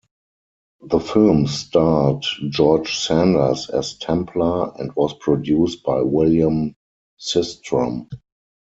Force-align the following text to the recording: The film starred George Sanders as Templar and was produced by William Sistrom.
The 0.81 0.99
film 0.99 1.45
starred 1.45 2.25
George 2.49 2.97
Sanders 2.97 3.69
as 3.69 3.99
Templar 3.99 4.73
and 4.79 4.91
was 4.95 5.13
produced 5.13 5.83
by 5.83 6.01
William 6.01 6.75
Sistrom. 7.19 8.09